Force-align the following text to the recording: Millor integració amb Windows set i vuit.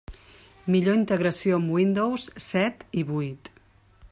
Millor 0.75 0.95
integració 0.99 1.59
amb 1.59 1.73
Windows 1.75 2.25
set 2.47 2.85
i 3.03 3.05
vuit. 3.11 3.53